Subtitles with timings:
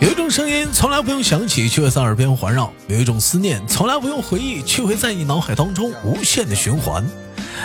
[0.00, 7.06] 有一种声音从来不用想起，却会在耳边环绕；有一种思念从来不用回忆，却会在你脑海当中无限的循环。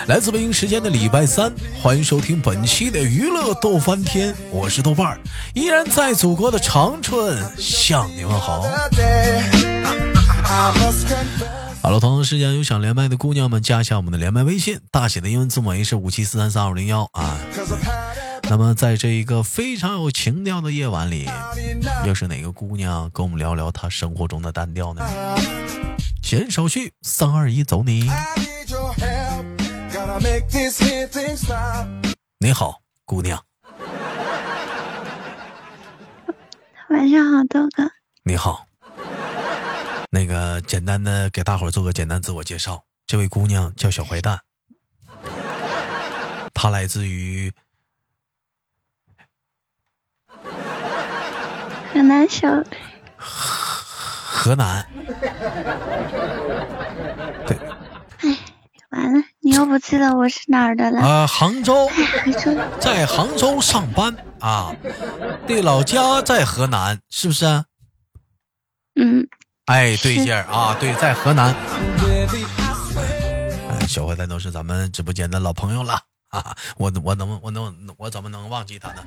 [0.06, 1.52] 来自北京时间的礼拜三，
[1.82, 5.18] 欢迎收听本期的娱乐逗翻天，我是豆瓣儿，
[5.52, 8.62] 依然在祖国的长春向你们好。
[11.82, 17.36] 好了，同样时间有想连麦的姑娘们，加一下我们的连麦微信，大写的英文字母 A 是五七四三三二零幺啊。
[18.48, 21.28] 那么在这一个非常有情调的夜晚里，
[22.06, 25.04] 又是哪个姑娘跟我们聊聊她生活中的单调呢？
[26.22, 28.08] 闲手续，三二一，走你！
[32.38, 33.42] 你好，姑娘。
[36.88, 37.90] 晚上好，豆哥。
[38.22, 38.64] 你好。
[40.10, 44.38] 那个简单的给大伙做个简单自我介绍，这位姑娘叫小坏蛋，
[46.54, 47.52] 她来自于。
[51.96, 52.62] 河南省，
[53.16, 54.86] 河南。
[57.46, 57.56] 对。
[58.18, 58.36] 哎，
[58.90, 61.00] 完了，你又不记得我是哪儿的了？
[61.00, 61.88] 啊，杭州。
[62.78, 64.74] 在杭州上班啊，
[65.46, 67.64] 对，老家在河南，是不是？
[68.96, 69.26] 嗯。
[69.64, 71.54] 哎，对劲儿啊，对，在河南。
[73.70, 75.98] 哎，小坏蛋都是咱们直播间的老朋友了。
[76.76, 79.04] 我我能我能我怎么能忘记他呢？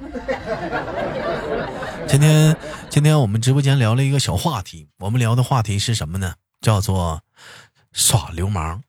[2.08, 2.56] 今天
[2.90, 6.34] 今天我们直播间聊了一个小话题，我们聊的话题是什么呢？
[6.62, 7.22] 叫做
[7.94, 8.82] 耍流氓。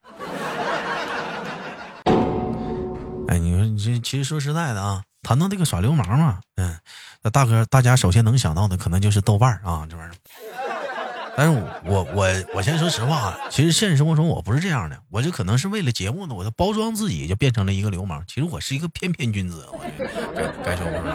[3.29, 6.77] 哎，你说你这其实说实在的啊，谈到这个耍流氓嘛，嗯，
[7.23, 10.15] 那大哥大家首先能想到的可能就是豆瓣啊这玩意儿。
[11.37, 18.25] 但是我我我先说实话，其实现实生活中我不是这样的，我就可能是为了节目呢，我就包装自己，就变成了一个流氓。
[18.27, 19.79] 其实我是一个翩翩君子，我
[20.35, 21.07] 该该说不说。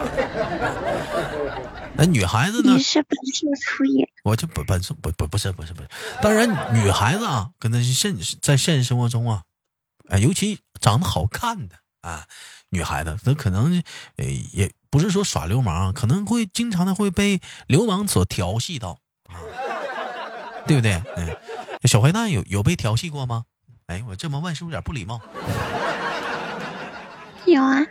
[1.98, 2.74] 那女孩子呢？
[2.74, 5.88] 你是本色出演，我就本本色不不不是不是不是。
[6.20, 9.42] 当然，女孩子啊，可能现在现实生活中啊，
[10.08, 12.26] 啊，尤其长得好看的啊，
[12.70, 13.82] 女孩子，那可能
[14.16, 18.98] 呃也不是说耍流氓，可能会经常的会被流氓所调戏到
[19.28, 19.40] 啊。
[20.66, 21.02] 对不对？
[21.16, 21.36] 嗯，
[21.84, 23.44] 小坏蛋有有被调戏过吗？
[23.86, 25.20] 哎，我这么问是不是有点不礼貌？
[27.46, 27.86] 有啊。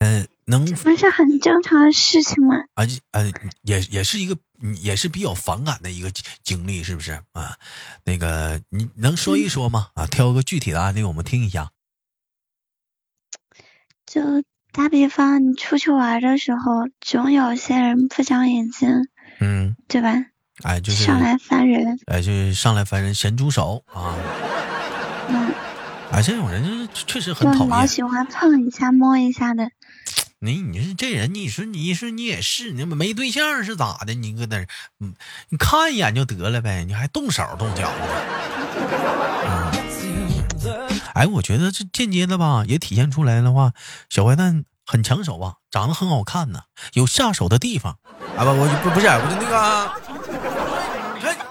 [0.00, 2.56] 嗯，能不是很正常的事情吗？
[2.74, 3.32] 啊，呃，
[3.62, 4.36] 也也是一个，
[4.82, 6.10] 也是比较反感的一个
[6.42, 7.56] 经历，是不是啊？
[8.04, 9.88] 那个，你能说一说吗？
[9.94, 11.70] 啊，挑个具体的案例我们听一下。
[14.04, 14.20] 就
[14.72, 19.08] 打比方，你出去玩的时候，总有些人不长眼睛，
[19.40, 20.26] 嗯，对吧？
[20.62, 24.14] 哎，就是上来烦人，哎，就是上来烦人，咸猪手啊！
[25.28, 25.52] 嗯，
[26.12, 29.68] 哎，这种人确实很讨厌，老喜欢碰一下、摸一下的。
[30.38, 34.14] 你你说这人，你说你说你也是，你没对象是咋的？
[34.14, 34.58] 你搁那，
[35.00, 35.14] 嗯，
[35.48, 37.98] 你看一眼就得了呗，你还动手动脚的。
[41.14, 43.72] 哎，我觉得这间接的吧，也体现出来的话，
[44.10, 46.60] 小坏蛋很抢手啊，长得很好看呢，
[46.92, 47.98] 有下手的地方。
[48.36, 49.90] 啊不，我不不是，我就那个。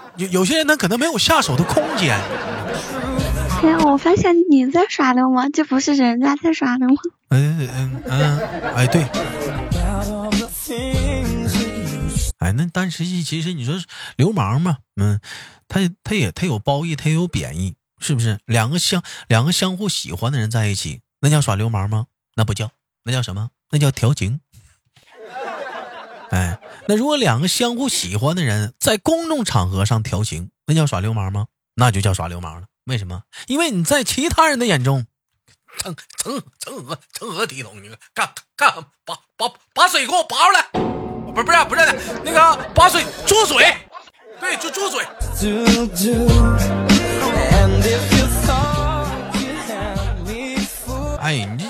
[0.16, 2.16] 有有些人他可能没有下手的空间。
[3.62, 6.96] 哎，我发现你在耍流氓，这不是人家在耍流氓。
[7.30, 8.38] 嗯嗯嗯，
[8.76, 9.02] 哎对。
[12.38, 13.74] 哎，那但实际其实你说
[14.16, 15.18] 流氓嘛，嗯，
[15.66, 18.38] 他他也他有褒义，他也有贬义，是不是？
[18.44, 22.06] 两个相两个相互喜欢的人在一起，那叫耍流氓吗？
[22.36, 22.70] 那不叫，
[23.04, 23.50] 那叫什么？
[23.70, 24.40] 那叫调情。
[26.30, 31.46] 哎，那如果两个相互喜欢的人在公众场合上调情，那叫耍流氓吗？
[31.76, 32.66] 那就叫耍流氓了。
[32.84, 33.22] 为什么？
[33.46, 35.06] 因为你在其他人的眼中，
[35.78, 37.82] 成成成何成何体统？
[37.82, 38.72] 你干干
[39.04, 40.62] 把把把水给我拔出来！
[41.34, 41.94] 不是不是不是的，
[42.24, 43.76] 那个把水注水，
[44.40, 45.04] 对，就注水。
[51.20, 51.63] 哎，你。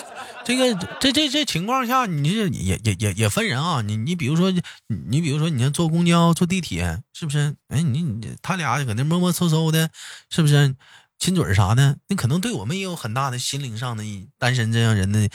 [0.45, 3.81] 这个这这这情况下，你这也也也也分人啊。
[3.81, 4.53] 你你比如说，
[4.89, 7.57] 你比如说，你像坐公交、坐地铁，是不是？
[7.69, 9.91] 哎，你你他俩搁那摸摸搜搜的，
[10.31, 10.77] 是不是？
[11.19, 14.05] 亲嘴啥的，那可能对我们也有很大的心灵上的
[14.37, 15.31] 单身这样人的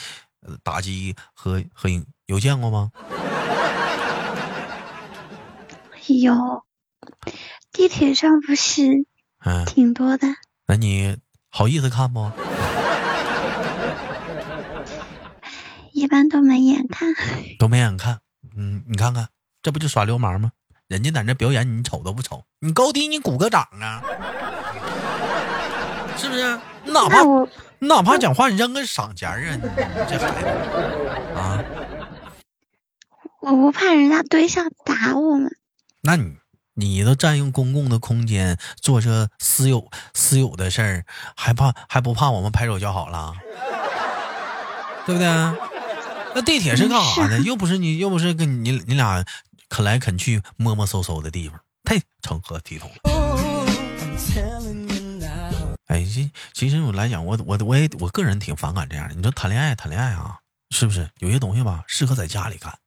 [0.61, 2.05] 打击和和影。
[2.27, 2.91] 有见过吗？
[6.05, 6.63] 有，
[7.71, 9.05] 地铁上不是，
[9.43, 10.27] 嗯，挺多的。
[10.67, 11.17] 那你
[11.49, 12.31] 好意思看不？
[15.99, 17.13] 一般都没眼看，
[17.59, 18.19] 都没眼看。
[18.55, 19.27] 嗯，你看看，
[19.61, 20.51] 这不就耍流氓吗？
[20.87, 22.43] 人家在那表演，你瞅都不瞅。
[22.61, 24.01] 你高低，你鼓个掌啊，
[26.17, 26.59] 是不是？
[26.85, 27.21] 哪怕
[27.79, 29.55] 你哪怕讲话，你扔个赏钱啊！
[29.55, 29.61] 你
[30.09, 30.47] 这孩子
[31.35, 31.63] 啊！
[33.41, 35.55] 我不怕人家对象打我们。
[36.01, 36.37] 那你
[36.73, 41.05] 你都占用公共的空间，做这私有私有的事儿，
[41.35, 43.33] 还怕还不怕我们拍手叫好了？
[45.05, 45.27] 对不对？
[46.35, 47.39] 那地铁是干啥的？
[47.41, 49.25] 又不是你，又不是跟你你俩
[49.67, 53.09] 啃来啃去、摸摸搜搜的地方，太成何体统了？
[55.87, 59.15] 哎，其其实我来讲，我我我也我个人挺反感这样的。
[59.15, 60.37] 你说谈恋爱谈恋爱啊，
[60.69, 62.77] 是不是有些东西吧，适合在家里干，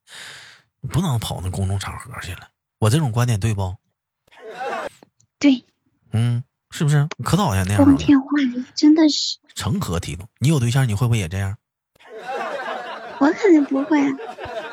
[0.89, 2.49] 不能跑那公众场合去了。
[2.79, 3.75] 我这种观点对不？
[5.41, 5.65] 对。
[6.13, 7.09] 嗯，是不是？
[7.25, 7.87] 可讨厌那样了。
[7.87, 9.39] 光天化日，真的是。
[9.55, 10.29] 成何体统？
[10.39, 11.57] 你有对象，你会不会也这样？
[13.23, 14.11] 我肯定不会啊。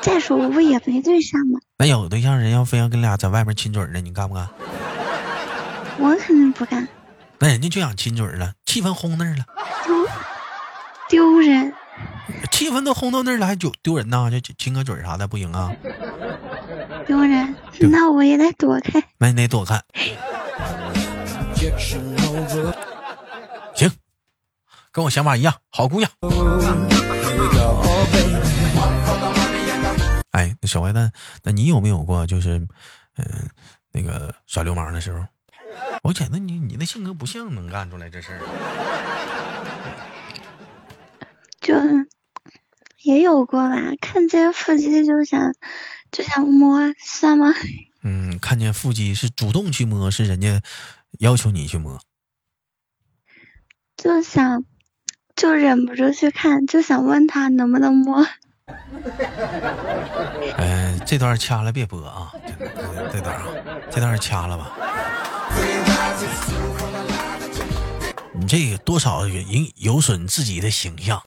[0.00, 1.60] 再说我不也没对象吗？
[1.78, 4.48] 那有对象人要非要跟俩在外面亲嘴呢，你干不干？
[5.98, 6.88] 我肯定不干。
[7.38, 9.44] 那人家就想亲嘴了，气氛轰那儿了，
[9.86, 10.08] 丢
[11.08, 11.72] 丢人，
[12.50, 14.28] 气氛都轰到那儿了，还丢丢人呢？
[14.42, 15.70] 就亲个嘴啥的不行啊？
[17.06, 19.00] 丢人，那我也得躲开。
[19.18, 19.80] 那你得躲开。
[23.76, 23.88] 行，
[24.90, 26.10] 跟我想法一样，好姑娘。
[30.70, 31.12] 小坏蛋，
[31.42, 32.58] 那你有没有过就是，
[33.16, 33.50] 嗯，
[33.92, 35.26] 那个耍流氓的时候？
[36.02, 38.40] 我觉得你你那性格不像能干出来这事儿，
[41.60, 41.74] 就
[43.02, 43.76] 也有过吧。
[44.00, 45.54] 看见腹肌就想
[46.10, 47.52] 就想摸，算吗？
[48.02, 50.62] 嗯，看见腹肌是主动去摸，是人家
[51.18, 52.00] 要求你去摸？
[53.96, 54.64] 就想
[55.36, 58.26] 就忍不住去看，就想问他能不能摸。
[60.56, 62.32] 哎， 这段掐了别播啊！
[63.12, 63.44] 这段啊，
[63.90, 64.70] 这段掐了吧。
[68.32, 69.42] 你这多少有
[69.76, 71.20] 有损自己的形象。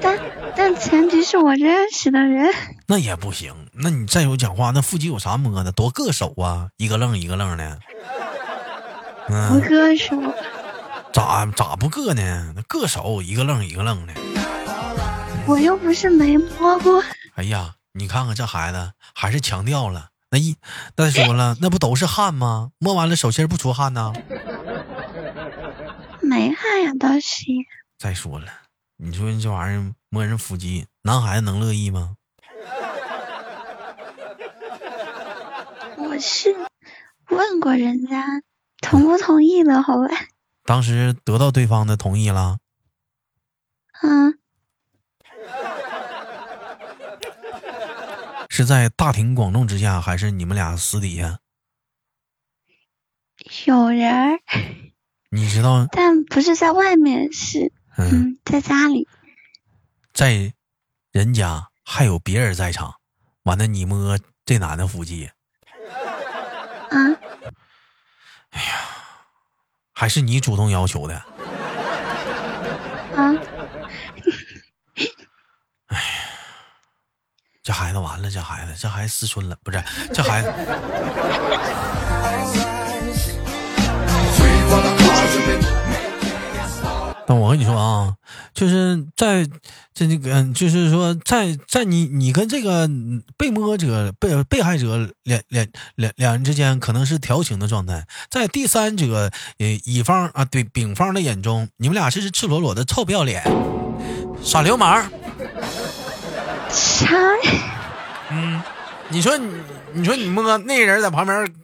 [0.00, 0.18] 但
[0.56, 2.52] 但前提是我认识的人。
[2.86, 3.54] 那也不行。
[3.72, 5.72] 那你再有讲话，那腹肌有啥摸的？
[5.72, 6.68] 多硌手啊！
[6.76, 7.78] 一个愣一个愣的。
[9.28, 10.16] 嗯不硌手。
[11.12, 12.52] 咋咋不硌呢？
[12.54, 14.12] 那硌手，一个愣一个愣的。
[15.46, 17.02] 我又不是没摸过。
[17.34, 20.10] 哎呀，你看看这孩子，还是强调了。
[20.30, 20.56] 那一
[20.96, 22.70] 再说了， 那不都是汗吗？
[22.78, 24.12] 摸完了手心不出汗呐？
[26.20, 27.44] 没汗呀，倒是。
[27.98, 28.46] 再说了，
[28.96, 32.16] 你说这玩意儿摸人腹肌，男孩子能乐意吗？
[35.98, 36.54] 我是
[37.30, 38.42] 问过人家
[38.80, 40.08] 同不同意的，好吧？
[40.64, 42.58] 当时得到对方的同意了。
[44.02, 44.38] 嗯。
[48.56, 51.40] 是在大庭广众之下，还是你们俩私底下？
[53.66, 54.40] 有人儿，
[55.28, 55.86] 你知道？
[55.92, 59.06] 但不是在外面，是嗯，在家里，
[60.14, 60.54] 在
[61.12, 62.94] 人家还有别人在场，
[63.42, 65.26] 完了你摸这男的腹肌，
[66.88, 66.96] 啊？
[68.52, 68.72] 哎呀，
[69.92, 71.14] 还是你主动要求的？
[73.14, 73.36] 啊？
[77.66, 79.82] 这孩子完了，这孩子，这孩子思春了，不是
[80.14, 80.52] 这孩子。
[87.26, 88.14] 那我跟你说啊，
[88.54, 89.44] 就是在
[89.92, 92.88] 在这个，就是说，在在你你跟这个
[93.36, 103.42] 被摸者、被被害者两两两两人之间，可能是调情的状态，在第三者呃乙方啊对丙方的眼中，你们俩这是赤裸裸的臭不要脸，
[104.40, 105.10] 耍流氓。
[106.70, 107.06] 啥？
[108.30, 108.62] 嗯，
[109.08, 111.54] 你说你，你说你摸那人在旁边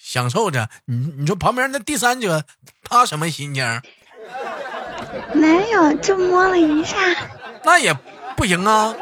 [0.00, 2.44] 享受着，你你说旁边那第三者
[2.82, 3.82] 他什么心情？
[5.32, 6.96] 没有，就摸了一下。
[7.64, 7.94] 那也
[8.36, 8.94] 不行啊，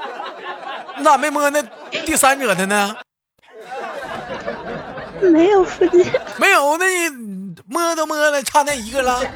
[0.96, 1.62] 你咋没摸那
[2.04, 2.96] 第三者的呢？
[5.20, 6.04] 没有附近。
[6.38, 7.08] 没有，那你
[7.66, 9.20] 摸都摸了，差那一个了。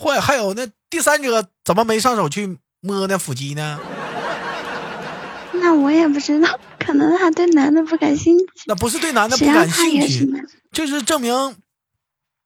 [0.00, 2.58] 或还有那第三者怎么没上手去？
[2.80, 3.78] 摸那腹肌呢？
[5.52, 8.46] 那我也不知道，可能他对男的不感兴趣。
[8.66, 10.26] 那不是对男的不感兴趣，
[10.72, 11.56] 就是证明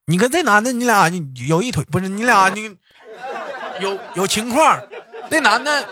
[0.07, 1.09] 你跟这男的你俩
[1.47, 2.77] 有一腿，不是你俩你
[3.81, 4.83] 有有情况。
[5.31, 5.89] 那男的，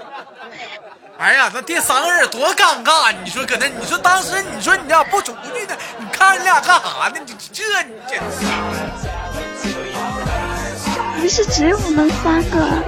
[1.16, 3.14] 哎呀，那第三个人多尴尬！
[3.22, 7.14] 你说搁那，你说当时你说你俩不出去呢，你看你俩干啥呢？
[7.24, 8.18] 你这你这
[11.20, 12.82] 不是只有我们三个。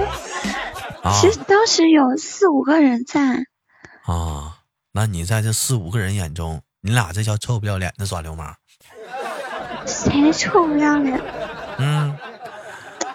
[1.13, 3.45] 其实当时有四五个人在
[4.05, 4.59] 啊，
[4.91, 8.55] 那你在这四五个人眼中，你俩这叫臭不要脸的耍流氓？
[9.85, 11.21] 谁臭不要脸？
[11.77, 12.17] 嗯，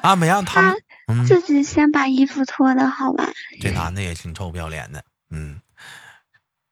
[0.02, 0.76] 啊，没让他们，
[1.09, 3.28] 嗯，自己先把衣服脱的好吧？
[3.61, 5.61] 这男的也挺臭不要脸的，嗯，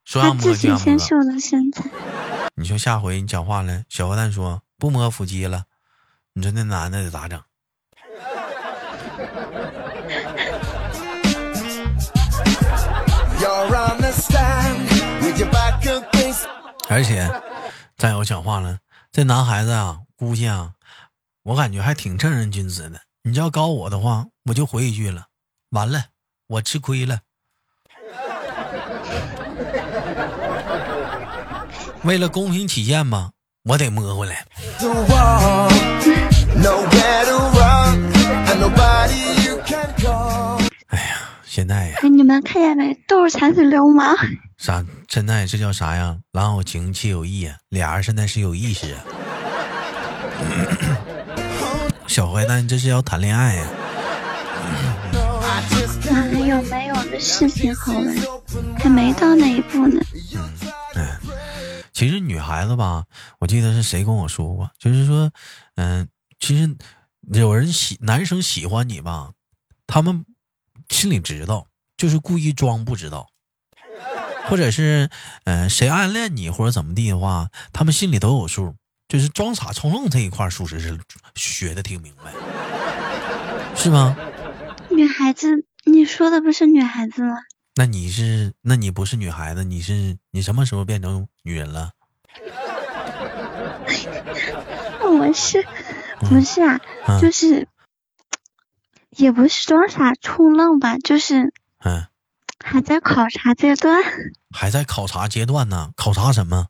[0.05, 1.27] 说他让摸自己先就让摸。
[1.27, 1.91] 秀的身材，
[2.55, 5.65] 你说下回你讲话了，小坏蛋说不摸腹肌了，
[6.35, 7.43] 你说那男的得咋整？
[16.91, 17.31] 而且
[17.97, 18.79] 再有讲话了，
[19.13, 20.73] 这男孩子啊，估计啊，
[21.43, 23.01] 我感觉还挺正人君子的。
[23.23, 25.27] 你要搞我的话，我就回一句了，
[25.71, 26.05] 完了，
[26.47, 27.21] 我吃亏了。
[32.05, 33.33] 为了公平起见吧，
[33.65, 34.47] 我得摸回来。
[41.59, 42.95] 现在呀，哎，你们看见没？
[43.09, 44.17] 都是才是流氓。
[44.59, 44.87] 啥？
[45.09, 46.17] 现在这叫啥呀？
[46.31, 49.03] 郎有情，妾有意呀，俩人现在是有意识啊。
[52.07, 53.67] 小坏蛋，这是要谈恋爱呀
[56.09, 58.17] 还有没有的事情好玩？
[58.79, 60.01] 还没到那一步呢。
[60.95, 61.09] 嗯，
[61.93, 63.03] 其实女孩子吧，
[63.41, 65.29] 我记得是谁跟我说过，就是说，
[65.75, 66.07] 嗯、
[66.39, 66.73] 其实
[67.33, 69.33] 有人喜男生喜欢你吧，
[69.89, 70.25] 他们
[70.89, 71.67] 心里知道，
[71.97, 73.29] 就是故意装不知道，
[74.49, 75.11] 或者是，
[75.45, 78.75] 嗯、谁暗恋你或者怎么地的话，他们心里都有数，
[79.09, 80.99] 就是装傻充愣这一块，属实是
[81.35, 82.33] 学的挺明白，
[83.77, 84.17] 是吗？
[84.91, 87.37] 女孩子，你说的不是女孩子吗？
[87.77, 91.93] 那你是，那你不是女孩子，你是你什么时候变成女人了？
[95.05, 95.65] 我是，
[96.21, 96.81] 不是啊？
[97.07, 97.69] 嗯就是，
[99.11, 101.53] 也不是装傻充愣吧，就是
[101.85, 102.07] 嗯。
[102.65, 104.03] 还在考察阶段，
[104.51, 106.67] 还在考察阶段呢，考察什么？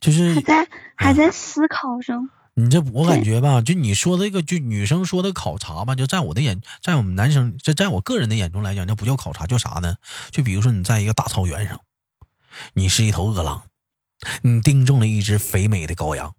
[0.00, 2.30] 就是还在还在思考中。
[2.54, 9.96] 你这，我感觉吧，就你说这个，就女生说的考察吧，就在我的眼，在我们男生，这在我个人的眼中来讲，那不叫考察，叫啥呢？
[10.30, 11.78] 就比如说你在一个大草原上，
[12.72, 13.64] 你是一头饿狼，
[14.40, 16.34] 你盯中了一只肥美的羔羊，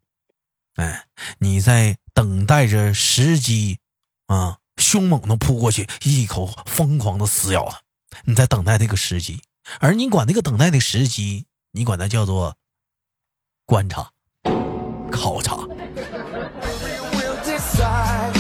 [0.76, 1.06] 哎，
[1.38, 3.78] 你在等待着时机，
[4.26, 7.80] 啊，凶猛的扑过去，一口疯狂的撕咬它，
[8.26, 9.42] 你在等待这个时机，
[9.80, 12.58] 而你管那个等待的时机，你管它叫做
[13.66, 14.12] 观察、
[15.10, 15.56] 考察。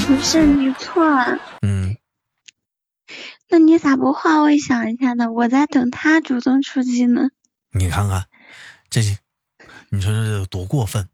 [0.07, 1.95] 不是你错了，嗯，
[3.48, 5.31] 那你咋不换位想一下呢？
[5.31, 7.29] 我在等他主动出击呢。
[7.71, 8.25] 你看看，
[8.89, 9.17] 这是，
[9.89, 11.07] 你说这多过分，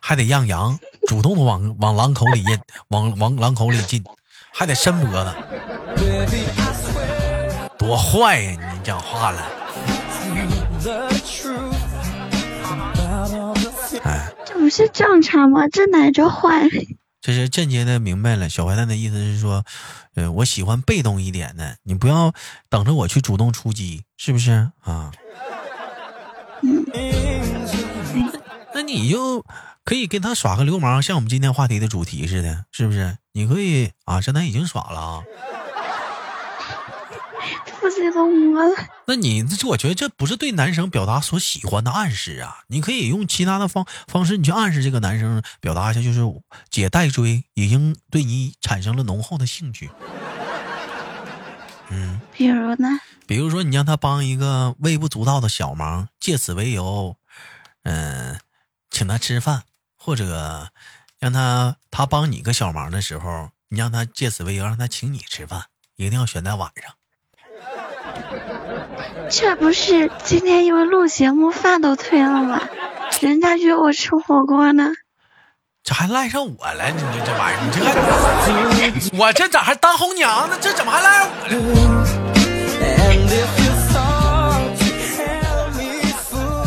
[0.00, 0.78] 还得让羊
[1.08, 4.04] 主动的往往狼口里咽，往往狼口里进，
[4.58, 5.34] 还得伸脖子
[7.76, 8.72] 多坏呀！
[8.72, 9.46] 你讲话了
[14.02, 15.68] 哎，这不是正常吗？
[15.68, 16.70] 这哪叫坏？
[17.20, 18.48] 这是间接的明白了。
[18.48, 19.62] 小坏蛋的意思是说，
[20.14, 22.32] 呃，我喜欢被动一点的，你不要
[22.70, 25.12] 等着我去主动出击，是不是啊？
[28.72, 29.44] 那你就
[29.86, 33.18] 可以跟他耍个流氓，像我们今天话题的主题似的，是不是？
[33.32, 35.22] 你可以啊，这咱已经耍了啊。
[39.06, 42.64] 那你这，我觉得这不是对男生表达所喜欢的暗示啊！
[42.66, 46.20] 你可以用其他的方方式，你去暗示这个男生，表达一下，就是
[46.68, 49.88] 姐代追，已经对你产生了浓厚的兴趣。
[51.90, 52.88] 嗯，比如呢？
[53.28, 57.14] 比如说你让他帮一个微不足道的小忙，借此为由，
[57.84, 58.40] 嗯、
[58.90, 59.62] 请他吃饭，
[60.06, 60.70] 或者
[61.18, 65.64] 让他他帮你个小忙的时候，你让他借此为由让他请你吃饭，
[65.96, 66.94] 一定要选在晚上。
[69.28, 72.60] 这不是今天因为录节目饭都推了吗？
[73.20, 74.92] 人家约我吃火锅呢。
[75.82, 76.88] 这还赖上我了？
[76.88, 77.92] 你这这玩意儿，你这还
[79.18, 80.56] 我这咋还当红娘呢？
[80.60, 81.56] 这怎么还赖上我了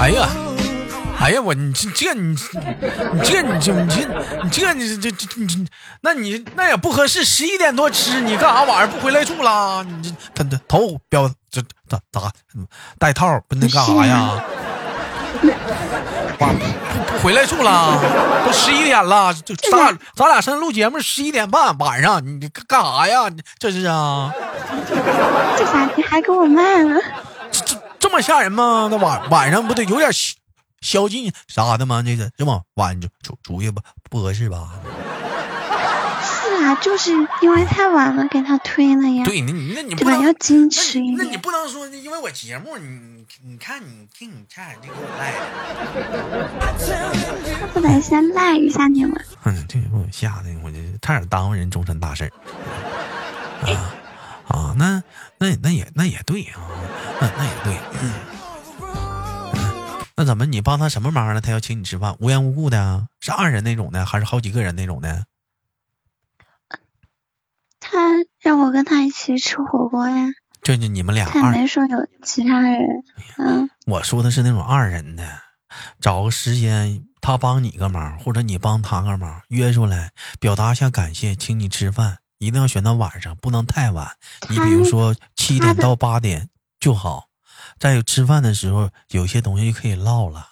[0.01, 0.27] 哎呀，
[1.29, 4.01] 哎呀，我你这这你你这你这你这
[4.41, 5.67] 你这你这这这你
[6.01, 9.85] 那你那也不合适，十一点多吃，你干啥晚上不回来住啦？
[9.87, 12.31] 你这他他头标这咋咋
[12.97, 14.43] 戴套不那干啥呀？
[16.39, 16.65] 晚不
[17.13, 18.01] 不回来住了，
[18.43, 23.29] 都十一点了，就咱俩咱俩上录节目十一点半晚上，你干干啥呀？
[23.29, 24.33] 你这是啊？
[25.55, 26.99] 这咋你还给我卖了？
[27.51, 28.87] 这这这么吓人吗？
[28.89, 30.11] 那晚晚上不得有点
[30.81, 32.01] 宵宵禁啥的吗？
[32.03, 34.71] 这个这么晚就主主意不不合适吧？
[36.21, 39.95] 是啊，就是因为太晚了给他推了呀，对，那你那你？
[39.95, 41.37] 不能要矜那持一你那你。
[41.37, 45.31] 不能说因为我节目你你看你听你看这给我赖
[47.47, 49.15] 的，他不得先赖一下你吗？
[49.41, 52.31] 哼，这给我吓得我这差点耽误人终身大事儿。
[53.65, 53.95] 啊
[54.47, 55.01] 啊，那
[55.37, 56.59] 那那也那也对啊，
[57.21, 57.77] 那那也对。
[58.01, 58.11] 嗯
[60.19, 61.39] 那怎么你帮他什么忙呢？
[61.39, 63.07] 他要请你吃饭，无缘无故的啊？
[63.21, 65.23] 是二人那种的，还是好几个人那种的？
[67.79, 67.97] 他
[68.41, 70.27] 让我跟他一起吃火锅呀，
[70.61, 72.81] 就就你们俩他二，没说有其他人。
[73.37, 75.25] 嗯，我说的是那种二人的，
[76.01, 84.17] 找个时间他帮你个忙，或者你帮他个忙，约出来表达一下感谢，请你吃饭，一定要选到晚上，不能太晚。
[84.49, 87.28] 你比如说七点到八点就好。
[87.79, 90.47] 再有吃饭的时候，有些东西就可以唠了。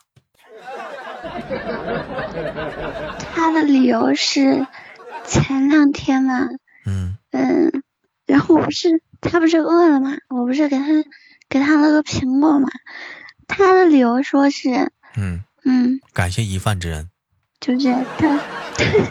[3.34, 4.66] 他的理由是
[5.26, 6.48] 前两天嘛，
[6.86, 7.84] 嗯嗯，
[8.26, 10.86] 然后我不是他不是饿了嘛，我不是给他
[11.50, 12.70] 给他了个苹果嘛，
[13.48, 17.10] 他的理由说是，嗯，嗯，感谢一饭之恩。
[17.60, 18.40] 就是他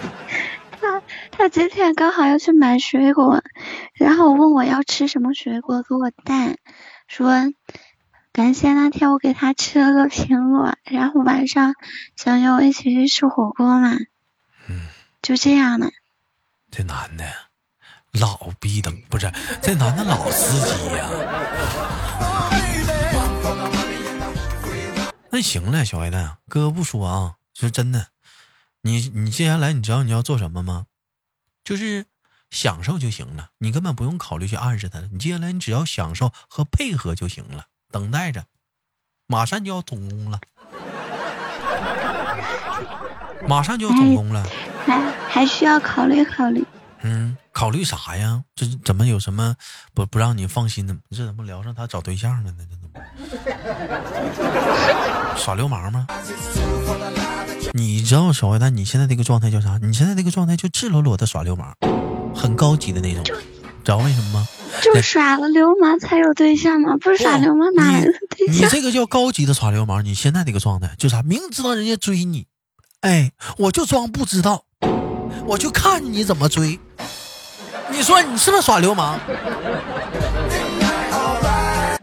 [0.81, 3.43] 他他今天刚好要去买水果，
[3.95, 6.57] 然后问我要吃什么水果给我带，
[7.09, 7.33] 说
[8.37, 11.73] 感谢那天我给他吃了个苹果，然后晚上
[12.17, 13.97] 想约我一起去吃火锅嘛，
[14.69, 14.89] 嗯，
[15.23, 15.91] 就这样的。
[16.71, 17.25] 这男的
[18.13, 21.09] 老逼等，不是这男的老司机呀、
[25.31, 28.09] 那行了，小坏蛋，哥不说啊，是真的。
[28.83, 30.85] 你你接下来你知道你要做什么吗？
[31.65, 32.05] 就是
[32.51, 35.01] 享受就行了，你根本不用考虑去暗示他。
[35.11, 38.45] 你接下来你只要享受和配合就行了，等待着，
[39.27, 40.39] 马上就要总攻了，
[43.49, 44.47] 马上就要总攻了。
[44.85, 46.63] 还还需要考虑考虑。
[47.01, 48.45] 嗯，考虑啥呀？
[48.55, 49.57] 这怎么有什么
[49.95, 50.95] 不不让你放心的？
[51.11, 52.59] 这怎么聊上他找对象了呢？
[52.69, 53.01] 这怎么
[55.39, 56.07] 耍流氓吗？
[57.73, 59.79] 你知道小坏蛋，你现在这个状态叫啥？
[59.81, 61.75] 你现在这个状态就赤裸裸的耍流氓，
[62.35, 63.25] 很高级的那种。
[63.87, 64.49] 知道为什么吗？
[64.83, 66.97] 就耍了流氓才有对象吗？
[67.01, 68.57] 不耍流氓哪来的对象？
[68.57, 70.05] 你这个叫高级的耍流氓。
[70.05, 71.23] 你现在这个状态就啥？
[71.23, 72.47] 明知道人家追你，
[73.01, 74.65] 哎，我就装不知道，
[75.47, 76.81] 我就看你怎么追。
[77.89, 79.21] 你说你是不是耍流氓？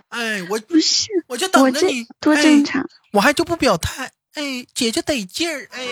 [0.07, 2.87] 哎，我不是，我就等着你，多哎正常。
[3.11, 5.85] 我还就不表态，哎，姐姐得劲儿，哎，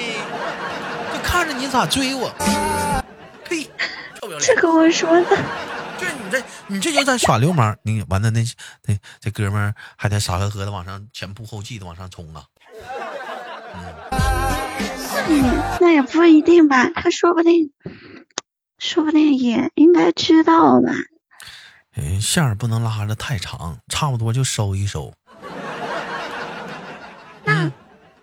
[1.13, 2.34] 就看着你咋追我，
[3.43, 3.63] 呸，
[4.21, 4.41] 臭不要脸！
[4.41, 5.38] 这跟我说的，
[6.32, 7.78] 这，你这就在耍流氓。
[7.84, 8.41] 你完了，那
[8.88, 12.46] 那这哥们儿还得傻呵呵的往上前仆后继的往上冲啊！
[15.30, 15.44] 嗯，
[15.80, 17.72] 那也不一定吧，他说不定，
[18.80, 20.91] 说不定也应该知道吧。
[21.96, 25.13] 嗯，线儿不能拉的太长，差不多就收一收。
[27.46, 27.72] 嗯，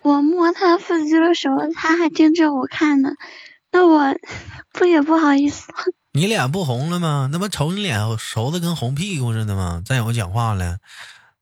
[0.02, 3.10] 我摸他腹肌的时候，他还盯着我看呢，
[3.70, 4.16] 那我
[4.72, 5.78] 不也不好意思吗？
[6.12, 7.28] 你脸不红了吗？
[7.30, 9.82] 那不瞅你脸熟的跟红屁股似的吗？
[9.84, 10.78] 再有讲话了，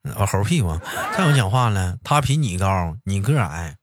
[0.03, 0.79] 呃，猴屁股。
[1.17, 3.77] 再有讲话了，他比你高，你个矮，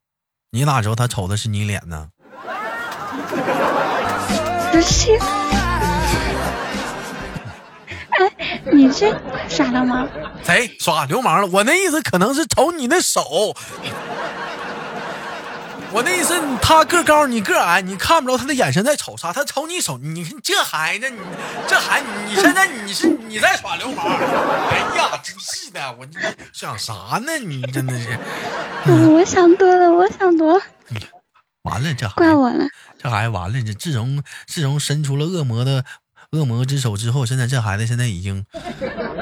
[0.52, 2.10] 你哪知道他瞅的是你脸呢？
[4.72, 5.17] 不是，
[8.10, 9.17] 哎，你这
[9.48, 10.08] 耍流氓？
[10.43, 11.48] 谁耍流氓了？
[11.48, 13.56] 我那意思可能是瞅你的手。
[15.93, 21.19] 我那意思，他个高，你个矮，你看不着他的眼神在瞅啥，他瞅你手，你看这孩子，你
[21.67, 24.08] 这孩子，你现在你是你在耍流氓？
[24.10, 26.08] 哎呀，真是的，我
[26.51, 27.38] 想啥呢？
[27.38, 28.17] 你真的是，
[28.86, 30.63] 嗯，我想多了，我想多了，
[31.62, 32.65] 完了，这怪我了。
[32.97, 35.86] 这孩子完了，这自从自从伸出了恶魔的
[36.32, 38.62] 恶魔之手之后，现在这孩子现在已经，哎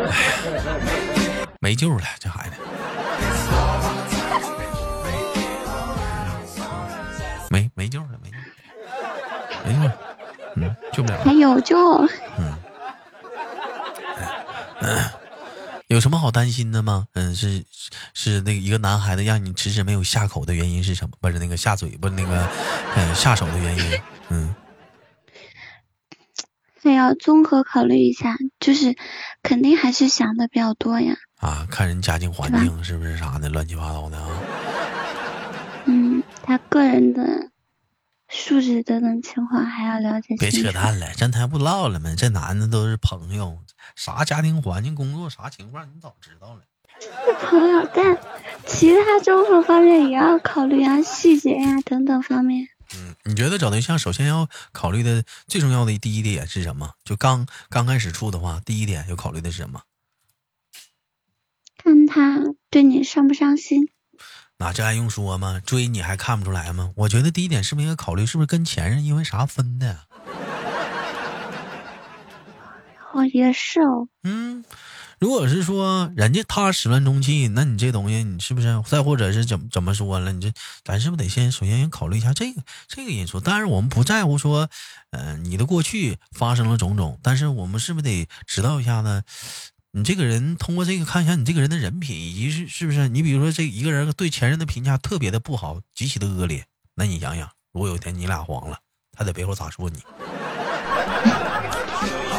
[0.06, 0.14] 呀，
[1.60, 2.51] 没救了，这孩子。
[11.34, 11.42] 还。
[11.42, 11.76] 有救，
[15.88, 17.08] 有什么好担心的吗？
[17.14, 17.64] 嗯，是
[18.14, 21.12] 是那个一个男孩子让你迟迟没有下口的原因是什么？
[21.20, 22.48] 不是那个下嘴，不是那个，
[22.96, 24.00] 嗯，下手的原因。
[24.30, 24.56] 嗯，
[26.82, 28.96] 对要综合考虑一下，就是
[29.44, 31.16] 肯定还是想的比较多呀。
[31.40, 34.28] 啊，看人家境环境是不是啥的，乱七八糟的啊。
[35.86, 37.50] 嗯，他个人的
[38.32, 40.50] 素质等等情况还要了解别。
[40.50, 42.16] 扯淡了，刚才不唠了吗？
[42.18, 43.60] 这男的都是朋友，
[43.96, 46.62] 啥家庭环境、工作啥情况，你早知道了。
[47.42, 48.18] 朋友，但
[48.66, 52.70] 其他综合方面也要考虑啊，细节呀、等等方面。
[52.96, 56.92] 嗯，你觉得找对象首先要考虑的最重要的第一点是什么？
[57.04, 59.82] 就刚刚开始处的话，第一点要考虑的是什么？
[61.78, 62.40] 看他
[62.70, 63.90] 对你上不上心。
[64.62, 65.60] 那这还用说吗？
[65.66, 66.92] 追你还看不出来吗？
[66.96, 70.02] 我觉得第一点是不是应该考虑是不是跟前任因为啥分的？
[73.12, 74.08] 哦，也是哦。
[74.22, 74.64] 嗯，
[75.18, 78.80] 如果是说人家他始乱终弃，那你这东西你是不是？
[78.86, 80.32] 再或者是怎么怎么说了？
[80.32, 80.54] 你这
[80.86, 83.40] 咱是不是得先首先先考虑一下这个这个因素？
[83.40, 84.70] 当然我们不在乎说，
[85.10, 89.24] 呃，你的过去发生了种种，但是我们是不是得知道一下呢？
[89.94, 93.10] 你这个人通过这个看一下你这个人的人品，以及是是不是？
[93.10, 98.80] 你比如说这一个人对前任的评价特别的不好，极其的恶劣，那你想想，如果有一天你俩黄了，
[99.12, 100.02] 他在背后咋说你？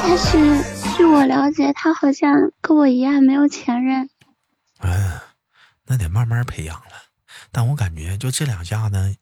[0.05, 0.65] 但是
[0.97, 4.09] 据我了解，他好像跟我一样没有前任。
[4.79, 5.21] 哎，
[5.87, 6.87] 那得慢慢培养了。
[7.51, 9.15] 但我感觉就这两下呢，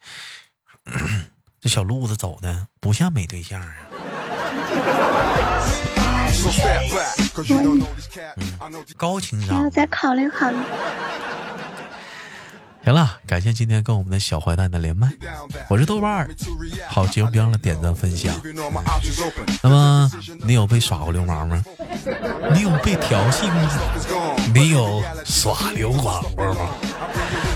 [1.60, 3.74] 这小路子走的不像没对象啊。
[8.96, 9.70] 高情还商要。
[9.70, 10.56] 再考虑考虑。
[12.82, 15.12] 行了，感谢今天跟我们的小坏蛋的连麦，
[15.68, 16.30] 我是豆瓣儿。
[16.88, 18.34] 好节目别忘了点赞分享。
[19.62, 20.10] 那么
[20.44, 21.62] 你有被耍过流氓吗？
[22.54, 23.70] 你有被调戏过吗？
[24.54, 26.70] 你有耍流氓过吗？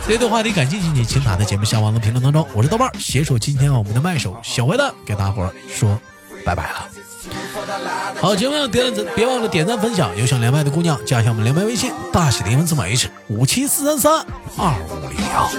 [0.07, 2.47] 这段话题感兴趣，你请打在节目下方的评论当中。
[2.53, 5.99] 我是豆瓣儿，携手今天我们的麦手小坏蛋，给大伙儿说
[6.45, 6.89] 拜拜了。
[8.21, 10.17] 好，节目要点赞，别忘了点赞分享。
[10.17, 14.13] 有想连麦的姑娘，加一下我们连麦微信，大写的英文字母 H 五七四三三
[14.57, 15.51] 二五零幺。